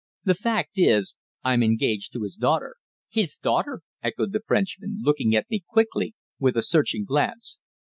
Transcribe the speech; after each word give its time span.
"The 0.23 0.33
fact 0.33 0.79
is, 0.79 1.13
I'm 1.43 1.61
engaged 1.61 2.11
to 2.13 2.23
his 2.23 2.35
daughter." 2.35 2.77
"His 3.07 3.37
daughter!" 3.37 3.81
echoed 4.01 4.31
the 4.33 4.41
Frenchman, 4.43 4.97
looking 5.03 5.35
at 5.35 5.47
me 5.51 5.63
quickly 5.69 6.15
with 6.39 6.57
a 6.57 6.63
searching 6.63 7.05
glance. 7.05 7.59